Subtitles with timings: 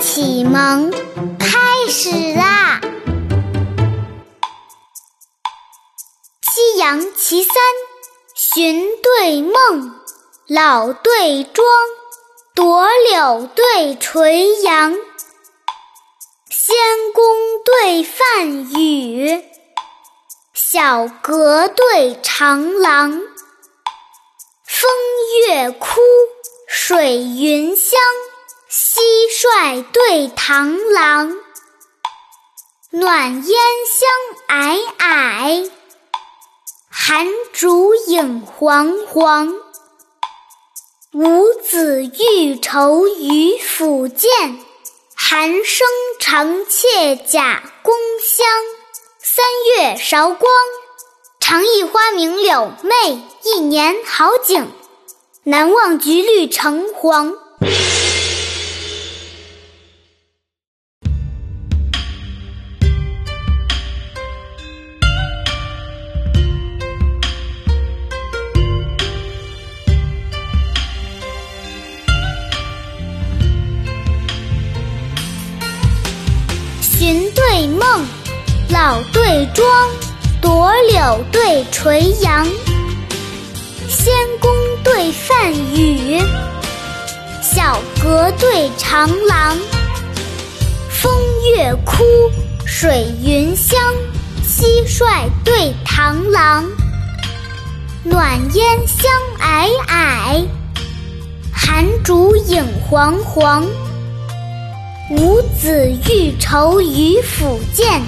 [0.00, 0.90] 启蒙
[1.38, 2.80] 开始啦！
[6.42, 7.54] 夕阳其三，
[8.34, 9.92] 寻对梦，
[10.46, 11.66] 老对庄，
[12.54, 14.92] 朵柳对垂杨，
[16.48, 16.76] 仙
[17.12, 17.24] 宫
[17.64, 18.46] 对梵
[18.80, 19.44] 语，
[20.54, 23.10] 小阁对长廊，
[24.64, 24.90] 风
[25.48, 26.00] 月枯，
[26.68, 27.98] 水云香。
[28.98, 31.36] 蟋蟀对螳螂，
[32.90, 34.08] 暖烟香
[34.48, 35.70] 霭霭，
[36.90, 39.54] 寒烛影煌煌。
[41.12, 44.58] 五子欲愁于府建，
[45.14, 45.86] 寒声
[46.18, 48.48] 长妾甲宫香。
[49.22, 49.44] 三
[49.76, 50.50] 月韶光，
[51.38, 54.72] 长忆花明柳媚，一年好景，
[55.44, 57.36] 难忘橘绿橙黄。
[77.08, 78.04] 寻对梦，
[78.68, 79.66] 老对庄，
[80.42, 82.46] 朵柳对垂杨，
[83.88, 84.50] 仙宫
[84.84, 86.22] 对梵语，
[87.40, 89.56] 小阁对长廊。
[90.90, 91.10] 风
[91.56, 92.04] 月枯，
[92.66, 93.80] 水云香，
[94.46, 96.62] 蟋蟀对螳螂。
[98.04, 100.44] 暖烟香霭霭，
[101.54, 103.64] 寒烛影煌煌。
[105.10, 108.02] 五子欲愁于府建，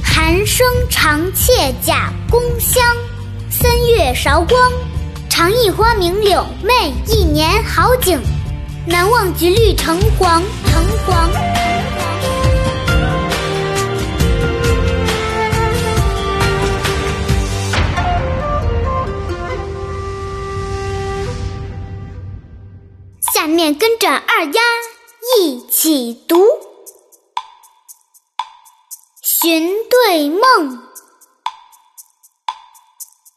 [0.00, 2.80] 寒声长妾甲宫香。
[3.50, 4.56] 三月韶光，
[5.28, 8.20] 长忆花明柳媚，一年好景，
[8.86, 11.28] 难忘橘绿橙黄橙黄。
[23.34, 24.95] 下面跟着二丫。
[25.34, 26.36] 一起读
[29.20, 30.78] 《寻对梦》，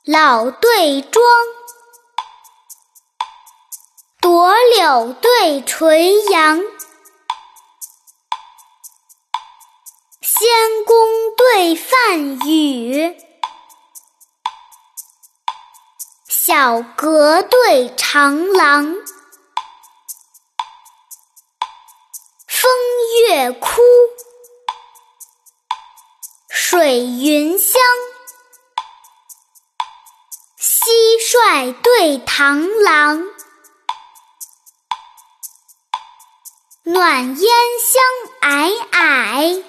[0.06, 1.24] 老对庄，
[4.22, 6.62] 朵柳对垂杨，
[10.22, 10.48] 仙
[10.86, 10.96] 宫
[11.36, 13.18] 对梵宇，
[16.28, 18.96] 小阁对长廊。
[23.40, 23.82] 月枯，
[26.50, 27.82] 水云香。
[30.60, 30.90] 蟋
[31.22, 33.24] 蟀对螳螂，
[36.84, 37.50] 暖烟
[37.80, 38.04] 香
[38.42, 39.64] 霭霭，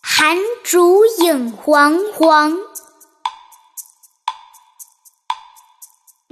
[0.00, 2.56] 寒烛影煌煌。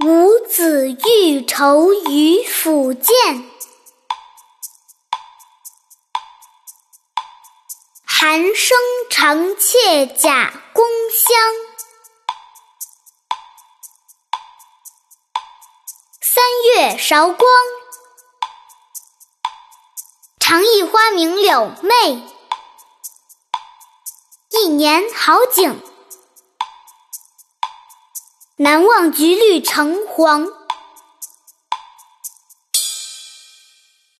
[0.03, 3.56] 五子欲愁于府建。
[8.19, 8.75] 寒声
[9.11, 11.37] 长妾甲宫香，
[16.19, 17.47] 三月韶光，
[20.39, 22.23] 长忆花明柳媚，
[24.49, 25.79] 一年好景，
[28.55, 30.56] 难忘橘绿橙黄。